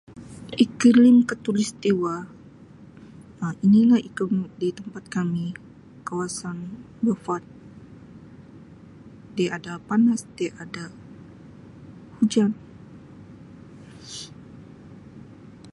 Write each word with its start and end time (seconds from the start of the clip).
Iklim 0.63 1.17
Khatulistiwa 1.29 2.13
Um 3.45 3.53
inilah 3.65 3.99
iklim 4.09 4.37
di 4.61 4.69
tempat 4.77 5.03
kami 5.15 5.45
kawasan 6.07 6.57
Beaufort 7.03 7.43
di 9.37 9.45
hadapan 9.53 9.99
mesti 10.09 10.45
ada 10.63 10.85
hujan. 12.17 12.51